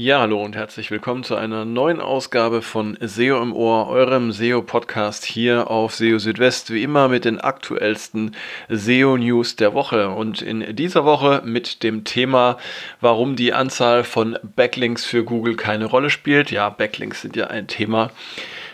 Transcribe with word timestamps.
Ja, 0.00 0.20
hallo 0.20 0.44
und 0.44 0.54
herzlich 0.54 0.92
willkommen 0.92 1.24
zu 1.24 1.34
einer 1.34 1.64
neuen 1.64 2.00
Ausgabe 2.00 2.62
von 2.62 2.96
SEO 3.00 3.42
im 3.42 3.52
Ohr, 3.52 3.88
eurem 3.88 4.30
SEO-Podcast 4.30 5.24
hier 5.24 5.72
auf 5.72 5.96
SEO 5.96 6.20
Südwest, 6.20 6.72
wie 6.72 6.84
immer 6.84 7.08
mit 7.08 7.24
den 7.24 7.40
aktuellsten 7.40 8.36
SEO-News 8.68 9.56
der 9.56 9.74
Woche. 9.74 10.10
Und 10.10 10.40
in 10.40 10.76
dieser 10.76 11.04
Woche 11.04 11.42
mit 11.44 11.82
dem 11.82 12.04
Thema, 12.04 12.58
warum 13.00 13.34
die 13.34 13.52
Anzahl 13.52 14.04
von 14.04 14.38
Backlinks 14.54 15.04
für 15.04 15.24
Google 15.24 15.56
keine 15.56 15.86
Rolle 15.86 16.10
spielt. 16.10 16.52
Ja, 16.52 16.68
Backlinks 16.68 17.20
sind 17.20 17.34
ja 17.34 17.48
ein 17.48 17.66
Thema, 17.66 18.12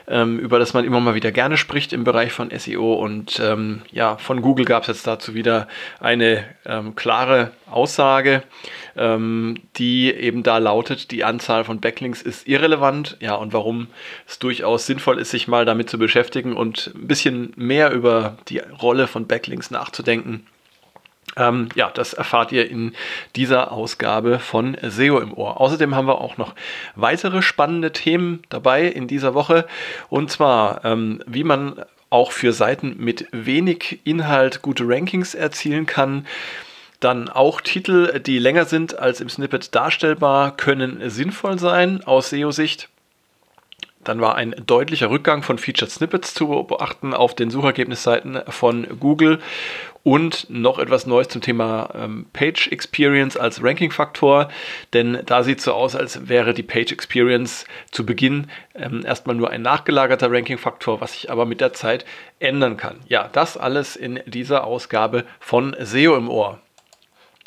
ähm, 0.06 0.38
über 0.38 0.58
das 0.58 0.74
man 0.74 0.84
immer 0.84 1.00
mal 1.00 1.14
wieder 1.14 1.32
gerne 1.32 1.56
spricht 1.56 1.92
im 1.92 2.04
Bereich 2.04 2.32
von 2.32 2.50
SEO. 2.50 2.94
Und 2.94 3.40
ähm, 3.40 3.82
ja, 3.90 4.16
von 4.16 4.42
Google 4.42 4.64
gab 4.64 4.82
es 4.82 4.88
jetzt 4.88 5.06
dazu 5.06 5.34
wieder 5.34 5.68
eine 6.00 6.44
ähm, 6.66 6.94
klare 6.94 7.52
Aussage, 7.70 8.42
ähm, 8.96 9.60
die 9.76 10.12
eben 10.12 10.42
da 10.42 10.58
lautet, 10.58 11.10
die 11.10 11.24
Anzahl 11.24 11.64
von 11.64 11.80
Backlinks 11.80 12.22
ist 12.22 12.46
irrelevant. 12.46 13.16
Ja, 13.20 13.34
und 13.34 13.52
warum 13.52 13.88
es 14.26 14.38
durchaus 14.38 14.86
sinnvoll 14.86 15.18
ist, 15.18 15.30
sich 15.30 15.48
mal 15.48 15.64
damit 15.64 15.90
zu 15.90 15.98
beschäftigen 15.98 16.54
und 16.54 16.92
ein 16.94 17.06
bisschen 17.06 17.52
mehr 17.56 17.92
über 17.92 18.36
die 18.48 18.58
Rolle 18.58 19.06
von 19.06 19.26
Backlinks 19.26 19.70
nachzudenken. 19.70 20.46
Ähm, 21.36 21.68
ja, 21.74 21.90
das 21.92 22.12
erfahrt 22.12 22.52
ihr 22.52 22.70
in 22.70 22.92
dieser 23.36 23.72
Ausgabe 23.72 24.38
von 24.38 24.76
SEO 24.82 25.18
im 25.18 25.32
Ohr. 25.32 25.60
Außerdem 25.60 25.94
haben 25.94 26.06
wir 26.06 26.20
auch 26.20 26.36
noch 26.36 26.54
weitere 26.94 27.42
spannende 27.42 27.92
Themen 27.92 28.42
dabei 28.48 28.86
in 28.86 29.06
dieser 29.06 29.34
Woche. 29.34 29.66
Und 30.08 30.30
zwar, 30.30 30.84
ähm, 30.84 31.22
wie 31.26 31.44
man 31.44 31.84
auch 32.10 32.30
für 32.30 32.52
Seiten 32.52 32.96
mit 32.98 33.26
wenig 33.32 34.00
Inhalt 34.04 34.62
gute 34.62 34.84
Rankings 34.86 35.34
erzielen 35.34 35.86
kann. 35.86 36.26
Dann 37.00 37.28
auch 37.28 37.60
Titel, 37.60 38.20
die 38.20 38.38
länger 38.38 38.66
sind 38.66 38.96
als 38.98 39.20
im 39.20 39.28
Snippet 39.28 39.74
darstellbar, 39.74 40.56
können 40.56 41.10
sinnvoll 41.10 41.58
sein 41.58 42.04
aus 42.04 42.30
SEO-Sicht. 42.30 42.88
Dann 44.04 44.20
war 44.20 44.36
ein 44.36 44.54
deutlicher 44.66 45.10
Rückgang 45.10 45.42
von 45.42 45.58
Featured 45.58 45.90
Snippets 45.90 46.34
zu 46.34 46.48
beobachten 46.48 47.14
auf 47.14 47.34
den 47.34 47.50
Suchergebnisseiten 47.50 48.40
von 48.48 48.86
Google 49.00 49.40
und 50.04 50.48
noch 50.50 50.78
etwas 50.78 51.06
Neues 51.06 51.28
zum 51.28 51.40
Thema 51.40 51.88
ähm, 51.94 52.26
Page 52.32 52.68
Experience 52.68 53.36
als 53.36 53.64
Ranking-Faktor, 53.64 54.48
denn 54.92 55.20
da 55.24 55.42
sieht 55.42 55.58
es 55.58 55.64
so 55.64 55.72
aus, 55.72 55.96
als 55.96 56.28
wäre 56.28 56.54
die 56.54 56.62
Page 56.62 56.92
Experience 56.92 57.64
zu 57.90 58.06
Beginn 58.06 58.48
ähm, 58.74 59.02
erstmal 59.04 59.34
nur 59.34 59.50
ein 59.50 59.62
nachgelagerter 59.62 60.30
Ranking-Faktor, 60.30 61.00
was 61.00 61.14
sich 61.14 61.30
aber 61.30 61.46
mit 61.46 61.60
der 61.60 61.72
Zeit 61.72 62.04
ändern 62.38 62.76
kann. 62.76 63.00
Ja, 63.08 63.28
das 63.32 63.56
alles 63.56 63.96
in 63.96 64.20
dieser 64.26 64.64
Ausgabe 64.64 65.24
von 65.40 65.74
SEO 65.80 66.16
im 66.16 66.28
Ohr. 66.28 66.60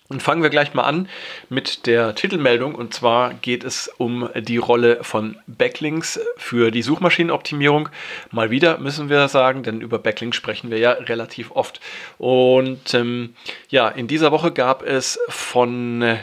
Und 0.09 0.23
fangen 0.23 0.41
wir 0.41 0.49
gleich 0.49 0.73
mal 0.73 0.83
an 0.83 1.09
mit 1.49 1.85
der 1.85 2.15
Titelmeldung. 2.15 2.75
Und 2.75 2.93
zwar 2.93 3.33
geht 3.33 3.65
es 3.65 3.89
um 3.97 4.29
die 4.35 4.57
Rolle 4.57 5.03
von 5.03 5.37
Backlinks 5.47 6.19
für 6.37 6.71
die 6.71 6.81
Suchmaschinenoptimierung. 6.81 7.89
Mal 8.31 8.49
wieder 8.49 8.77
müssen 8.77 9.09
wir 9.09 9.27
sagen, 9.27 9.63
denn 9.63 9.81
über 9.81 9.99
Backlinks 9.99 10.37
sprechen 10.37 10.71
wir 10.71 10.77
ja 10.77 10.91
relativ 10.91 11.51
oft. 11.51 11.81
Und 12.17 12.93
ähm, 12.93 13.35
ja, 13.69 13.89
in 13.89 14.07
dieser 14.07 14.31
Woche 14.31 14.51
gab 14.51 14.81
es 14.81 15.19
von 15.27 16.01
äh, 16.01 16.17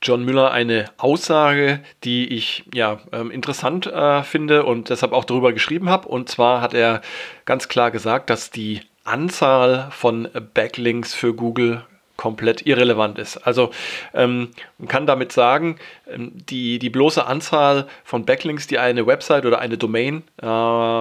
John 0.00 0.24
Müller 0.24 0.50
eine 0.50 0.90
Aussage, 0.96 1.80
die 2.04 2.28
ich 2.28 2.64
ja 2.72 3.00
ähm, 3.12 3.30
interessant 3.30 3.86
äh, 3.86 4.22
finde 4.22 4.64
und 4.64 4.88
deshalb 4.88 5.12
auch 5.12 5.24
darüber 5.24 5.52
geschrieben 5.52 5.90
habe. 5.90 6.08
Und 6.08 6.30
zwar 6.30 6.62
hat 6.62 6.72
er 6.72 7.02
ganz 7.44 7.68
klar 7.68 7.90
gesagt, 7.90 8.30
dass 8.30 8.50
die 8.50 8.80
Anzahl 9.04 9.88
von 9.90 10.28
Backlinks 10.54 11.12
für 11.12 11.34
Google 11.34 11.84
komplett 12.24 12.66
irrelevant 12.66 13.18
ist. 13.18 13.36
Also 13.36 13.70
ähm, 14.14 14.48
man 14.78 14.88
kann 14.88 15.06
damit 15.06 15.30
sagen, 15.30 15.76
ähm, 16.10 16.32
die, 16.32 16.78
die 16.78 16.88
bloße 16.88 17.26
Anzahl 17.26 17.86
von 18.02 18.24
Backlinks, 18.24 18.66
die 18.66 18.78
eine 18.78 19.06
Website 19.06 19.44
oder 19.44 19.58
eine 19.58 19.76
Domain 19.76 20.22
äh, 20.40 20.46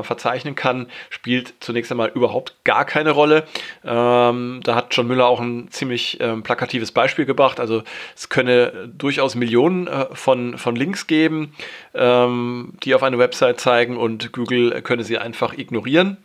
verzeichnen 0.04 0.56
kann, 0.56 0.88
spielt 1.10 1.54
zunächst 1.62 1.94
einmal 1.94 2.10
überhaupt 2.10 2.66
gar 2.66 2.84
keine 2.84 3.12
Rolle. 3.12 3.46
Ähm, 3.86 4.60
da 4.66 4.76
hat 4.76 4.88
John 4.92 5.08
Müller 5.08 5.28
auch 5.28 5.40
ein 5.40 5.72
ziemlich 5.72 6.20
ähm, 6.20 6.44
plakatives 6.44 6.92
Beispiel 6.92 7.24
gebracht. 7.24 7.62
Also 7.62 7.84
es 8.18 8.28
könne 8.28 8.92
durchaus 8.94 9.36
Millionen 9.36 9.88
äh, 9.88 10.08
von, 10.12 10.58
von 10.58 10.76
Links 10.76 11.08
geben, 11.08 11.54
ähm, 11.94 12.74
die 12.84 12.96
auf 12.96 13.04
eine 13.04 13.18
Website 13.18 13.62
zeigen 13.62 13.96
und 13.96 14.34
Google 14.34 14.82
könne 14.82 15.06
sie 15.06 15.18
einfach 15.18 15.58
ignorieren. 15.58 16.18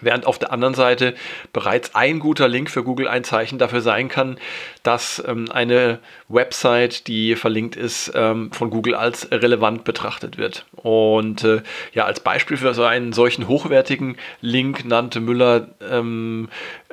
Während 0.00 0.26
auf 0.26 0.38
der 0.38 0.52
anderen 0.52 0.74
Seite 0.74 1.14
bereits 1.52 1.94
ein 1.94 2.18
guter 2.18 2.48
Link 2.48 2.70
für 2.70 2.82
Google 2.82 3.08
ein 3.08 3.24
Zeichen 3.24 3.58
dafür 3.58 3.82
sein 3.82 4.08
kann, 4.08 4.38
dass 4.82 5.22
ähm, 5.26 5.46
eine 5.52 5.98
Website, 6.28 7.06
die 7.08 7.36
verlinkt 7.36 7.76
ist, 7.76 8.10
ähm, 8.14 8.50
von 8.52 8.70
Google 8.70 8.94
als 8.94 9.30
relevant 9.30 9.84
betrachtet 9.84 10.38
wird. 10.38 10.64
Und 10.76 11.44
äh, 11.44 11.62
ja, 11.92 12.04
als 12.04 12.20
Beispiel 12.20 12.56
für 12.56 12.72
so 12.74 12.84
einen 12.84 13.12
solchen 13.12 13.48
hochwertigen 13.48 14.16
Link 14.40 14.84
nannte 14.84 15.20
Müller 15.20 15.68
ähm, 15.88 16.48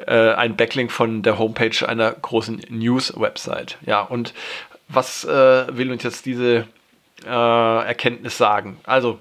äh, 0.05 0.33
einen 0.33 0.55
Backlink 0.55 0.91
von 0.91 1.21
der 1.21 1.39
Homepage 1.39 1.87
einer 1.87 2.11
großen 2.11 2.61
News-Website. 2.69 3.77
Ja, 3.85 4.01
und 4.01 4.33
was 4.89 5.23
äh, 5.23 5.77
will 5.77 5.91
uns 5.91 6.03
jetzt 6.03 6.25
diese 6.25 6.67
äh, 7.25 7.85
Erkenntnis 7.87 8.37
sagen? 8.37 8.77
Also 8.83 9.19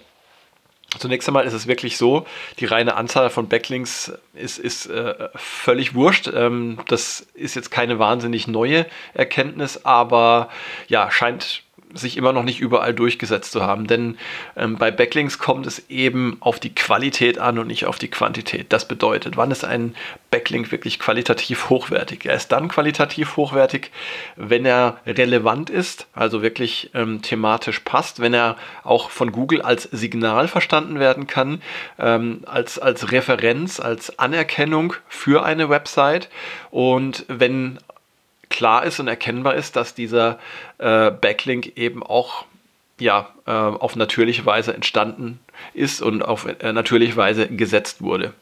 Zunächst 0.97 1.29
einmal 1.29 1.45
ist 1.45 1.53
es 1.53 1.67
wirklich 1.67 1.99
so, 1.99 2.27
die 2.61 2.65
reine 2.65 2.97
Anzahl 2.97 3.29
von 3.29 3.47
Backlinks 3.49 4.13
ist, 4.33 4.59
ist 4.59 4.87
äh, 4.87 5.29
völlig 5.35 5.95
wurscht. 5.95 6.31
Ähm, 6.35 6.79
das 6.89 7.27
ist 7.35 7.57
jetzt 7.57 7.71
keine 7.71 7.99
wahnsinnig 7.99 8.49
neue 8.49 8.87
Erkenntnis, 9.13 9.85
aber 9.85 10.49
ja, 10.89 11.11
scheint 11.11 11.63
sich 11.95 12.17
immer 12.17 12.33
noch 12.33 12.43
nicht 12.43 12.61
überall 12.61 12.95
durchgesetzt 12.95 13.53
zu 13.53 13.63
haben. 13.63 13.87
Denn 13.87 14.19
ähm, 14.57 14.77
bei 14.77 14.91
Backlinks 14.91 15.39
kommt 15.39 15.67
es 15.67 15.89
eben 15.89 16.37
auf 16.41 16.61
die 16.61 16.75
Qualität 16.75 17.39
an 17.39 17.59
und 17.59 17.67
nicht 17.67 17.87
auf 17.87 17.99
die 17.99 18.09
Quantität. 18.09 18.73
Das 18.73 18.89
bedeutet, 18.89 19.37
wann 19.37 19.51
ist 19.51 19.65
ein 19.65 19.95
Backlink 20.31 20.71
wirklich 20.71 20.99
qualitativ 20.99 21.71
hochwertig? 21.71 22.27
Er 22.27 22.35
ist 22.35 22.53
dann 22.53 22.69
qualitativ 22.69 23.37
hochwertig, 23.37 23.91
wenn 24.37 24.67
er 24.67 24.99
relevant 25.07 25.71
ist, 25.71 26.07
also 26.13 26.43
wirklich 26.43 26.91
ähm, 26.95 27.23
thematisch 27.23 27.81
passt, 27.81 28.21
wenn 28.21 28.35
er 28.35 28.57
auch 28.85 29.11
von 29.11 29.33
Google 29.33 29.63
als 29.63 29.85
Signal 29.85 30.49
verstanden 30.49 30.99
werden 30.99 31.27
kann, 31.27 31.63
ähm, 31.99 32.43
als, 32.47 32.79
als 32.79 33.13
Referenz, 33.13 33.81
als 33.81 34.19
Anerkennung 34.19 34.95
für 35.09 35.45
eine 35.45 35.69
Website 35.71 36.29
und 36.71 37.25
wenn 37.29 37.79
klar 38.59 38.83
ist 38.83 38.99
und 38.99 39.07
erkennbar 39.07 39.55
ist, 39.55 39.77
dass 39.77 39.95
dieser 39.95 40.41
äh, 40.79 41.13
Backlink 41.13 41.77
eben 41.77 42.03
auch 42.03 42.45
ja, 42.99 43.29
äh, 43.47 43.53
auf 43.53 43.95
natürliche 43.95 44.45
Weise 44.47 44.75
entstanden 44.75 45.39
ist 45.75 46.03
und 46.03 46.23
auf 46.23 46.45
äh, 46.45 46.73
natürliche 46.73 47.17
Weise 47.17 47.47
gesetzt 47.47 48.03
wurde. 48.03 48.33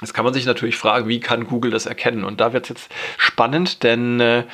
Jetzt 0.00 0.14
kann 0.14 0.24
man 0.24 0.34
sich 0.34 0.46
natürlich 0.46 0.76
fragen, 0.76 1.08
wie 1.08 1.18
kann 1.18 1.48
Google 1.48 1.72
das 1.72 1.86
erkennen? 1.86 2.22
Und 2.22 2.40
da 2.40 2.52
wird 2.52 2.66
es 2.66 2.68
jetzt 2.68 2.92
spannend, 3.18 3.82
denn 3.82 4.20
äh, 4.20 4.44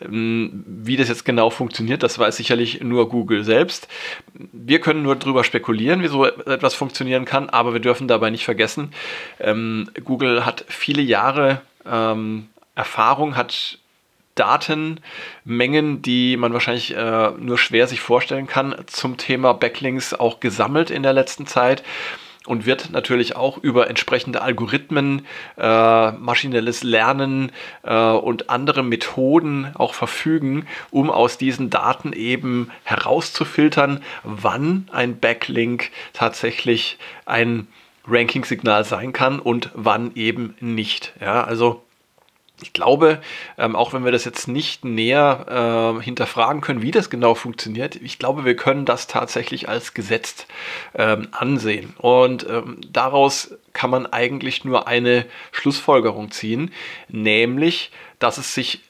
wie 0.00 0.96
das 0.96 1.06
jetzt 1.06 1.24
genau 1.24 1.50
funktioniert, 1.50 2.02
das 2.02 2.18
weiß 2.18 2.36
sicherlich 2.36 2.80
nur 2.80 3.08
Google 3.08 3.44
selbst. 3.44 3.86
Wir 4.34 4.80
können 4.80 5.04
nur 5.04 5.14
darüber 5.14 5.44
spekulieren, 5.44 6.02
wie 6.02 6.08
so 6.08 6.24
etwas 6.26 6.74
funktionieren 6.74 7.26
kann, 7.26 7.48
aber 7.48 7.74
wir 7.74 7.80
dürfen 7.80 8.08
dabei 8.08 8.30
nicht 8.30 8.44
vergessen, 8.44 8.92
ähm, 9.38 9.88
Google 10.02 10.44
hat 10.44 10.64
viele 10.66 11.02
Jahre 11.02 11.60
ähm, 11.88 12.48
Erfahrung, 12.74 13.36
hat 13.36 13.78
Datenmengen, 14.36 16.02
die 16.02 16.36
man 16.36 16.52
wahrscheinlich 16.52 16.94
äh, 16.94 17.30
nur 17.38 17.58
schwer 17.58 17.88
sich 17.88 18.00
vorstellen 18.00 18.46
kann, 18.46 18.76
zum 18.86 19.16
Thema 19.16 19.52
Backlinks 19.52 20.14
auch 20.14 20.38
gesammelt 20.38 20.90
in 20.90 21.02
der 21.02 21.12
letzten 21.12 21.46
Zeit 21.46 21.82
und 22.46 22.64
wird 22.64 22.90
natürlich 22.90 23.36
auch 23.36 23.58
über 23.58 23.88
entsprechende 23.90 24.40
Algorithmen, 24.40 25.26
äh, 25.58 26.12
maschinelles 26.12 26.82
Lernen 26.82 27.52
äh, 27.82 27.94
und 27.94 28.48
andere 28.48 28.82
Methoden 28.82 29.72
auch 29.74 29.94
verfügen, 29.94 30.66
um 30.90 31.10
aus 31.10 31.38
diesen 31.38 31.70
Daten 31.70 32.12
eben 32.12 32.70
herauszufiltern, 32.84 34.02
wann 34.22 34.88
ein 34.92 35.18
Backlink 35.18 35.90
tatsächlich 36.12 36.98
ein 37.24 37.66
Ranking-Signal 38.06 38.84
sein 38.84 39.12
kann 39.12 39.40
und 39.40 39.70
wann 39.74 40.12
eben 40.14 40.54
nicht. 40.60 41.14
Ja, 41.20 41.42
also 41.42 41.82
ich 42.62 42.72
glaube, 42.72 43.20
ähm, 43.58 43.76
auch 43.76 43.92
wenn 43.92 44.04
wir 44.04 44.12
das 44.12 44.24
jetzt 44.24 44.48
nicht 44.48 44.84
näher 44.84 45.98
äh, 45.98 46.02
hinterfragen 46.02 46.62
können, 46.62 46.82
wie 46.82 46.90
das 46.90 47.10
genau 47.10 47.34
funktioniert, 47.34 47.96
ich 47.96 48.18
glaube, 48.18 48.44
wir 48.44 48.56
können 48.56 48.86
das 48.86 49.06
tatsächlich 49.06 49.68
als 49.68 49.94
gesetzt 49.94 50.46
ähm, 50.94 51.28
ansehen. 51.32 51.94
Und 51.98 52.46
ähm, 52.48 52.80
daraus 52.90 53.54
kann 53.72 53.90
man 53.90 54.06
eigentlich 54.06 54.64
nur 54.64 54.88
eine 54.88 55.26
Schlussfolgerung 55.52 56.30
ziehen, 56.30 56.72
nämlich, 57.08 57.90
dass 58.18 58.38
es 58.38 58.54
sich 58.54 58.80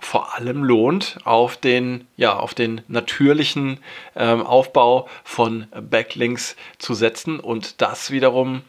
vor 0.00 0.36
allem 0.36 0.62
lohnt, 0.62 1.18
auf 1.24 1.56
den, 1.56 2.06
ja, 2.16 2.36
auf 2.36 2.54
den 2.54 2.82
natürlichen 2.86 3.80
ähm, 4.14 4.42
Aufbau 4.42 5.08
von 5.24 5.66
Backlinks 5.72 6.54
zu 6.78 6.94
setzen. 6.94 7.40
Und 7.40 7.80
das 7.80 8.12
wiederum 8.12 8.62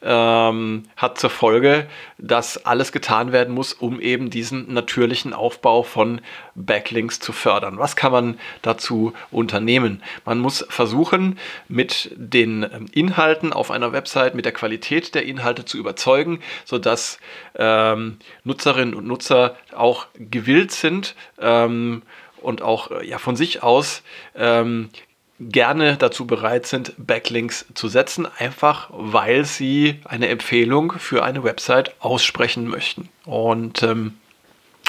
ähm, 0.00 0.84
hat 0.96 1.18
zur 1.18 1.30
Folge, 1.30 1.88
dass 2.18 2.64
alles 2.64 2.92
getan 2.92 3.32
werden 3.32 3.52
muss, 3.52 3.72
um 3.72 4.00
eben 4.00 4.30
diesen 4.30 4.72
natürlichen 4.72 5.32
Aufbau 5.32 5.82
von 5.82 6.20
Backlinks 6.54 7.18
zu 7.18 7.32
fördern. 7.32 7.78
Was 7.78 7.96
kann 7.96 8.12
man 8.12 8.38
dazu 8.62 9.12
unternehmen? 9.32 10.02
Man 10.24 10.38
muss 10.38 10.64
versuchen, 10.68 11.38
mit 11.66 12.12
den 12.14 12.62
ähm, 12.62 12.86
Inhalten 12.92 13.52
auf 13.52 13.72
einer 13.72 13.92
Website, 13.92 14.36
mit 14.36 14.44
der 14.44 14.52
Qualität 14.52 15.16
der 15.16 15.24
Inhalte 15.24 15.64
zu 15.64 15.78
überzeugen, 15.78 16.40
sodass 16.64 17.18
ähm, 17.56 18.18
Nutzerinnen 18.44 18.94
und 18.94 19.06
Nutzer 19.06 19.56
auch 19.74 20.06
gewillt 20.14 20.75
sind 20.76 21.14
ähm, 21.40 22.02
und 22.40 22.62
auch 22.62 22.90
äh, 22.90 23.06
ja, 23.06 23.18
von 23.18 23.36
sich 23.36 23.62
aus 23.62 24.02
ähm, 24.34 24.90
gerne 25.38 25.96
dazu 25.96 26.26
bereit 26.26 26.66
sind, 26.66 26.94
Backlinks 26.96 27.66
zu 27.74 27.88
setzen, 27.88 28.26
einfach 28.38 28.88
weil 28.92 29.44
sie 29.44 30.00
eine 30.04 30.28
Empfehlung 30.28 30.92
für 30.92 31.24
eine 31.24 31.44
Website 31.44 31.94
aussprechen 32.00 32.66
möchten. 32.66 33.08
Und 33.24 33.82
ähm, 33.82 34.14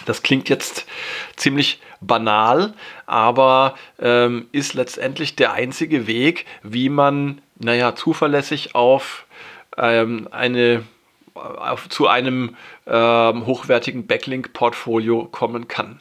das 0.05 0.23
klingt 0.23 0.47
jetzt 0.47 0.85
ziemlich 1.35 1.81
banal, 1.99 2.73
aber 3.05 3.75
ähm, 3.99 4.47
ist 4.51 4.73
letztendlich 4.73 5.35
der 5.35 5.53
einzige 5.53 6.07
Weg, 6.07 6.45
wie 6.63 6.89
man, 6.89 7.41
naja, 7.57 7.95
zuverlässig 7.95 8.75
auf 8.75 9.25
ähm, 9.77 10.27
eine 10.31 10.83
auf, 11.39 11.89
zu 11.89 12.07
einem 12.07 12.55
ähm, 12.85 13.45
hochwertigen 13.45 14.07
Backlink-Portfolio 14.07 15.25
kommen 15.25 15.67
kann. 15.67 15.99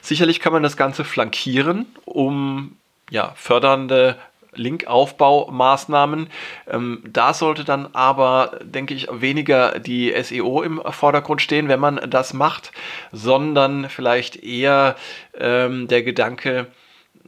Sicherlich 0.00 0.40
kann 0.40 0.52
man 0.52 0.62
das 0.62 0.76
Ganze 0.76 1.04
flankieren, 1.04 1.86
um 2.04 2.76
ja, 3.10 3.32
fördernde 3.36 4.16
Linkaufbaumaßnahmen. 4.56 6.28
Ähm, 6.68 7.02
da 7.06 7.34
sollte 7.34 7.64
dann 7.64 7.88
aber, 7.92 8.58
denke 8.62 8.94
ich, 8.94 9.08
weniger 9.12 9.78
die 9.78 10.14
SEO 10.22 10.62
im 10.62 10.80
Vordergrund 10.90 11.42
stehen, 11.42 11.68
wenn 11.68 11.80
man 11.80 12.00
das 12.08 12.32
macht, 12.32 12.72
sondern 13.12 13.88
vielleicht 13.88 14.36
eher 14.36 14.96
ähm, 15.38 15.88
der 15.88 16.02
Gedanke, 16.02 16.66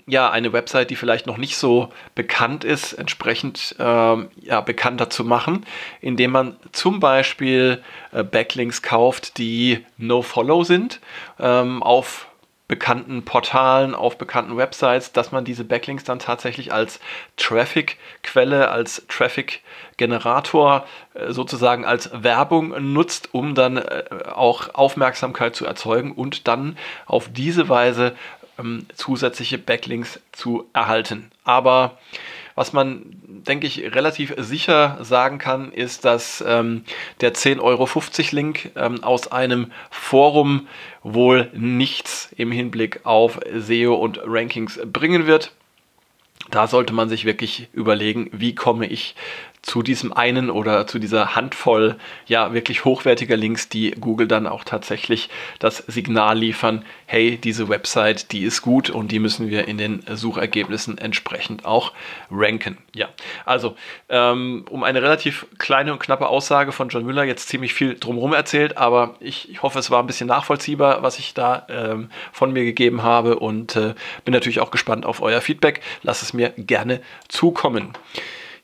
ja, 0.09 0.31
eine 0.31 0.53
Website, 0.53 0.91
die 0.91 0.97
vielleicht 0.97 1.27
noch 1.27 1.37
nicht 1.37 1.57
so 1.57 1.91
bekannt 2.15 2.65
ist, 2.65 2.95
entsprechend 2.95 3.77
ähm, 3.79 4.31
ja, 4.41 4.61
bekannter 4.61 5.11
zu 5.11 5.25
machen, 5.25 5.67
indem 6.01 6.33
man 6.33 6.57
zum 6.73 6.99
Beispiel 6.99 7.83
äh, 8.13 8.25
Backlinks 8.25 8.83
kauft, 8.83 9.39
die 9.39 9.85
No-Follow 9.99 10.65
sind, 10.65 11.01
ähm, 11.39 11.83
auf 11.83 12.29
bekannten 12.69 13.25
Portalen, 13.25 13.95
auf 13.95 14.19
bekannten 14.19 14.59
Websites, 14.59 15.13
dass 15.13 15.33
man 15.33 15.47
diese 15.47 15.65
Backlinks 15.65 16.05
dann 16.05 16.19
tatsächlich 16.19 16.71
als 16.71 17.01
Traffic-Quelle, 17.39 18.71
als 18.71 19.07
Traffic-Generator 19.09 20.87
äh, 21.15 21.33
sozusagen 21.33 21.87
als 21.87 22.11
Werbung 22.13 22.93
nutzt, 22.93 23.31
um 23.33 23.55
dann 23.55 23.79
äh, 23.79 24.05
auch 24.35 24.75
Aufmerksamkeit 24.75 25.57
zu 25.57 25.65
erzeugen 25.65 26.13
und 26.13 26.47
dann 26.47 26.77
auf 27.07 27.31
diese 27.33 27.71
Weise 27.71 28.15
ähm, 28.59 28.87
zusätzliche 28.95 29.59
Backlinks 29.59 30.21
zu 30.33 30.67
erhalten. 30.73 31.31
Aber 31.45 31.99
was 32.55 32.73
man, 32.73 33.05
denke 33.23 33.69
ich, 33.69 33.95
relativ 33.95 34.35
sicher 34.37 34.99
sagen 35.01 35.39
kann, 35.39 35.71
ist, 35.71 36.05
dass 36.05 36.43
ähm, 36.47 36.83
der 37.21 37.33
10,50 37.33 37.61
Euro 37.63 37.89
Link 38.33 38.73
ähm, 38.75 39.05
aus 39.05 39.31
einem 39.31 39.71
Forum 39.91 40.67
wohl 41.05 41.51
nichts 41.55 42.33
im 42.37 42.51
Hinblick 42.51 43.07
auf 43.07 43.39
SEO 43.57 43.95
und 43.95 44.21
Rankings 44.25 44.81
bringen 44.85 45.27
wird. 45.27 45.53
Da 46.51 46.67
sollte 46.67 46.93
man 46.93 47.09
sich 47.09 47.25
wirklich 47.25 47.69
überlegen, 47.73 48.29
wie 48.33 48.57
komme 48.57 48.87
ich 48.87 49.15
zu 49.63 49.83
diesem 49.83 50.13
einen 50.13 50.51
oder 50.51 50.87
zu 50.87 50.99
dieser 50.99 51.35
Handvoll 51.35 51.97
ja 52.27 52.53
wirklich 52.53 52.85
hochwertiger 52.85 53.37
Links, 53.37 53.69
die 53.69 53.93
Google 53.93 54.29
dann 54.29 54.47
auch 54.47 54.65
tatsächlich 54.65 55.29
das 55.59 55.79
Signal 55.87 56.39
liefern, 56.39 56.85
hey, 57.07 57.39
diese 57.39 57.69
Website, 57.69 58.33
die 58.33 58.45
ist 58.45 58.63
gut 58.63 58.91
und 58.91 59.13
die 59.13 59.19
müssen 59.19 59.51
wir 59.51 59.69
in 59.69 59.79
den 59.79 60.03
Suchergebnissen 60.09 60.99
entsprechend 60.99 61.65
auch 61.65 61.93
ranken. 62.31 62.79
Ja, 62.95 63.09
also 63.45 63.77
ähm, 64.09 64.65
um 64.71 64.85
eine 64.85 65.03
relativ 65.03 65.47
kleine 65.59 65.93
und 65.93 65.99
knappe 65.99 66.29
Aussage 66.29 66.73
von 66.73 66.89
John 66.89 67.05
Müller 67.05 67.25
jetzt 67.25 67.49
ziemlich 67.49 67.75
viel 67.75 67.99
drumherum 67.99 68.33
erzählt, 68.33 68.77
aber 68.77 69.15
ich, 69.21 69.51
ich 69.51 69.63
hoffe, 69.63 69.79
es 69.79 69.91
war 69.91 70.03
ein 70.03 70.07
bisschen 70.07 70.29
nachvollziehbar, 70.29 71.03
was 71.03 71.19
ich 71.19 71.35
da 71.35 71.67
ähm, 71.69 72.11
von 72.33 72.53
mir 72.53 72.65
gegeben 72.65 73.03
habe 73.03 73.39
und 73.39 73.77
äh, 73.77 73.95
bin 74.25 74.33
natürlich 74.33 74.61
auch 74.61 74.71
gespannt 74.71 75.05
auf 75.07 75.23
euer 75.23 75.41
Feedback. 75.41 75.81
Lasst 76.03 76.23
es 76.23 76.33
mir 76.33 76.51
gerne 76.57 77.01
zukommen. 77.29 77.93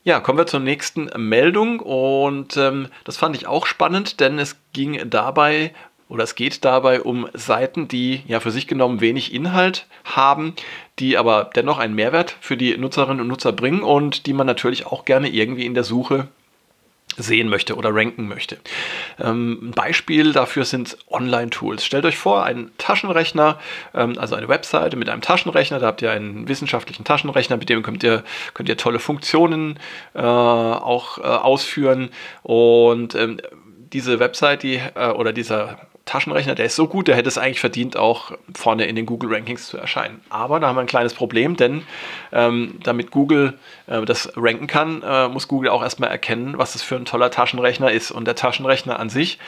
Ja, 0.06 0.21
kommen 0.21 0.37
wir 0.37 0.47
zur 0.47 0.61
nächsten 0.61 1.09
Meldung 1.17 1.81
und 1.81 2.59
ähm, 2.59 2.89
das 3.05 3.17
fand 3.17 3.35
ich 3.37 3.47
auch 3.47 3.65
spannend, 3.65 4.21
denn 4.21 4.39
es 4.39 4.56
ging 4.75 5.09
dabei 5.09 5.73
oder 6.11 6.25
es 6.25 6.35
geht 6.35 6.62
dabei 6.67 7.01
um 7.01 7.27
Seiten, 7.33 7.89
die 7.89 8.23
ja 8.27 8.41
für 8.41 8.51
sich 8.51 8.67
genommen 8.67 9.01
wenig 9.01 9.33
Inhalt 9.33 9.87
haben, 10.05 10.56
die 10.99 11.17
aber 11.17 11.51
dennoch 11.56 11.79
einen 11.79 11.95
Mehrwert 11.95 12.37
für 12.43 12.59
die 12.59 12.77
Nutzerinnen 12.77 13.23
und 13.23 13.29
Nutzer 13.29 13.53
bringen 13.53 13.83
und 13.83 14.27
die 14.27 14.35
man 14.35 14.47
natürlich 14.47 14.85
auch 14.85 15.06
gerne 15.06 15.31
irgendwie 15.31 15.65
in 15.65 15.73
der 15.73 15.85
Suche 15.85 16.29
sehen 17.17 17.49
möchte 17.49 17.77
oder 17.77 17.95
ranken 17.95 18.29
möchte. 18.29 18.59
Ähm, 19.21 19.59
ein 19.63 19.71
Beispiel 19.73 20.33
dafür 20.33 20.65
sind 20.65 20.97
Online-Tools. 21.11 21.85
Stellt 21.85 22.05
euch 22.05 22.17
vor, 22.17 22.45
ein 22.45 22.71
Taschenrechner, 22.79 23.59
ähm, 23.95 24.19
also 24.19 24.35
eine 24.35 24.49
Webseite 24.49 24.97
mit 24.97 25.09
einem 25.09 25.23
Taschenrechner, 25.23 25.79
da 25.79 25.87
habt 25.87 26.03
ihr 26.03 26.11
einen 26.11 26.49
wissenschaftlichen 26.49 27.05
Taschenrechner, 27.05 27.57
mit 27.57 27.69
dem 27.69 27.83
könnt 27.83 28.03
ihr, 28.03 28.25
könnt 28.55 28.69
ihr 28.69 28.77
tolle 28.77 28.99
Funktionen 28.99 29.79
äh, 30.15 30.21
auch 30.21 31.19
äh, 31.19 31.23
ausführen 31.23 32.11
und 32.43 33.15
ähm, 33.15 33.41
diese 33.93 34.19
Website, 34.19 34.63
die 34.63 34.81
äh, 34.95 35.11
oder 35.11 35.33
dieser 35.33 35.79
Taschenrechner, 36.05 36.55
der 36.55 36.67
ist 36.67 36.77
so 36.77 36.87
gut, 36.87 37.09
der 37.09 37.17
hätte 37.17 37.29
es 37.29 37.39
eigentlich 37.39 37.61
verdient, 37.61 37.97
auch 37.97 38.33
vorne 38.55 38.85
in 38.85 38.95
den 38.95 39.06
Google 39.06 39.33
Rankings 39.33 39.69
zu 39.69 39.79
erscheinen. 39.79 40.21
Aber 40.29 40.61
da 40.61 40.69
haben 40.69 40.77
wir 40.77 40.83
ein 40.83 40.87
kleines 40.87 41.15
Problem, 41.15 41.56
denn 41.56 41.83
ähm, 42.31 42.79
damit 42.83 43.11
Google 43.11 43.55
äh, 43.87 44.03
das 44.03 44.31
ranken 44.37 44.67
kann, 44.67 45.03
äh, 45.03 45.29
muss 45.29 45.49
Google 45.49 45.71
auch 45.71 45.83
erstmal 45.83 46.11
erkennen, 46.11 46.59
was 46.59 46.75
das 46.75 46.83
für 46.83 46.97
ein 46.97 47.06
toller 47.06 47.31
Taschenrechner 47.31 47.91
ist. 47.91 48.11
Und 48.11 48.27
der 48.27 48.35
Taschenrechner 48.35 49.01
an 49.01 49.09
sich 49.09 49.39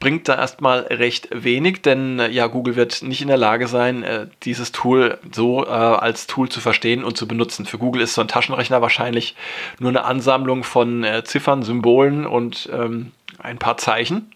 bringt 0.00 0.28
da 0.28 0.36
erstmal 0.36 0.80
recht 0.80 1.28
wenig, 1.32 1.80
denn 1.80 2.18
äh, 2.18 2.28
ja, 2.28 2.46
Google 2.46 2.76
wird 2.76 3.02
nicht 3.02 3.22
in 3.22 3.28
der 3.28 3.38
Lage 3.38 3.66
sein, 3.66 4.02
äh, 4.02 4.26
dieses 4.42 4.70
Tool 4.70 5.18
so 5.32 5.64
äh, 5.64 5.70
als 5.70 6.26
Tool 6.26 6.50
zu 6.50 6.60
verstehen 6.60 7.04
und 7.04 7.16
zu 7.16 7.26
benutzen. 7.26 7.64
Für 7.64 7.78
Google 7.78 8.02
ist 8.02 8.14
so 8.14 8.20
ein 8.20 8.28
Taschenrechner 8.28 8.82
wahrscheinlich 8.82 9.34
nur 9.78 9.90
eine 9.90 10.04
Ansammlung 10.04 10.62
von 10.62 11.04
äh, 11.04 11.24
Ziffern, 11.24 11.62
Symbolen 11.62 12.26
und 12.26 12.68
ähm, 12.70 13.12
ein 13.38 13.58
paar 13.58 13.78
Zeichen. 13.78 14.30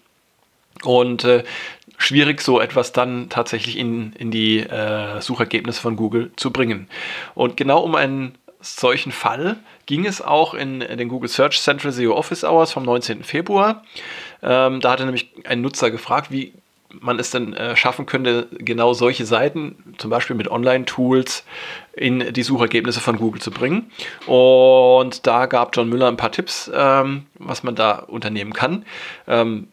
Und 0.83 1.25
äh, 1.25 1.45
schwierig, 1.99 2.43
so 2.43 2.61
etwas 2.61 2.93
dann 2.93 3.29
tatsächlich 3.29 3.79
in, 3.79 4.13
in 4.15 4.31
die 4.31 4.61
äh, 4.61 5.21
Suchergebnisse 5.21 5.81
von 5.81 5.97
Google 5.97 6.31
zu 6.37 6.51
bringen. 6.51 6.89
Und 7.35 7.57
genau 7.57 7.81
um 7.81 7.95
einen 7.95 8.37
solchen 8.61 9.13
Fall 9.13 9.57
ging 9.87 10.07
es 10.07 10.21
auch 10.21 10.55
in, 10.55 10.81
den 10.81 11.09
Google 11.09 11.29
Search 11.29 11.61
Central 11.61 11.93
SEO 11.93 12.15
Office 12.15 12.45
Hours 12.45 12.73
vom 12.73 12.85
19. 12.85 13.23
Februar. 13.23 13.85
Ähm, 14.43 14.81
da 14.81 14.91
hatte 14.91 15.05
nämlich 15.05 15.31
ein 15.45 15.61
Nutzer 15.61 15.91
gefragt, 15.91 16.31
wie 16.31 16.53
man 17.01 17.19
es 17.19 17.31
denn 17.31 17.53
äh, 17.55 17.77
schaffen 17.77 18.07
könnte, 18.07 18.49
genau 18.59 18.93
solche 18.95 19.27
Seiten, 19.27 19.95
zum 19.99 20.11
Beispiel 20.11 20.37
mit 20.37 20.49
Online-Tools, 20.49 21.45
in 21.95 22.33
die 22.33 22.43
Suchergebnisse 22.43 23.01
von 23.01 23.17
Google 23.17 23.41
zu 23.41 23.51
bringen. 23.51 23.91
Und 24.27 25.27
da 25.27 25.47
gab 25.47 25.77
John 25.77 25.89
Müller 25.89 26.09
ein 26.09 26.17
paar 26.17 26.33
Tipps, 26.33 26.71
ähm, 26.75 27.27
was 27.39 27.63
man 27.63 27.75
da 27.75 27.99
unternehmen 27.99 28.53
kann. 28.53 28.85
Ähm, 29.27 29.69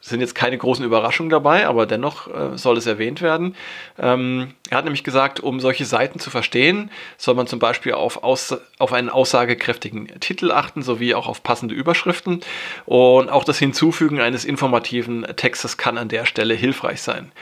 sind 0.00 0.20
jetzt 0.20 0.34
keine 0.34 0.56
großen 0.56 0.84
Überraschungen 0.84 1.30
dabei, 1.30 1.66
aber 1.66 1.84
dennoch 1.84 2.28
äh, 2.28 2.56
soll 2.56 2.76
es 2.76 2.86
erwähnt 2.86 3.20
werden. 3.20 3.56
Ähm, 3.98 4.54
er 4.70 4.78
hat 4.78 4.84
nämlich 4.84 5.02
gesagt, 5.02 5.40
um 5.40 5.58
solche 5.58 5.84
Seiten 5.84 6.20
zu 6.20 6.30
verstehen, 6.30 6.90
soll 7.16 7.34
man 7.34 7.48
zum 7.48 7.58
Beispiel 7.58 7.94
auf, 7.94 8.22
aus, 8.22 8.56
auf 8.78 8.92
einen 8.92 9.08
aussagekräftigen 9.08 10.20
Titel 10.20 10.52
achten, 10.52 10.82
sowie 10.82 11.14
auch 11.14 11.26
auf 11.26 11.42
passende 11.42 11.74
Überschriften. 11.74 12.40
Und 12.86 13.28
auch 13.28 13.42
das 13.42 13.58
Hinzufügen 13.58 14.20
eines 14.20 14.44
informativen 14.44 15.26
Textes 15.34 15.76
kann 15.76 15.98
an 15.98 16.08
der 16.08 16.26
Stelle 16.26 16.54
hilfreich 16.54 17.02
sein. 17.02 17.32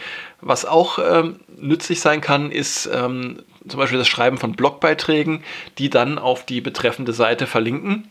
Was 0.40 0.64
auch 0.64 0.98
ähm, 0.98 1.40
nützlich 1.58 2.00
sein 2.00 2.22
kann, 2.22 2.50
ist 2.50 2.88
ähm, 2.92 3.42
zum 3.68 3.78
Beispiel 3.78 3.98
das 3.98 4.08
Schreiben 4.08 4.38
von 4.38 4.52
Blogbeiträgen, 4.52 5.42
die 5.78 5.90
dann 5.90 6.18
auf 6.18 6.46
die 6.46 6.62
betreffende 6.62 7.12
Seite 7.12 7.46
verlinken. 7.46 8.10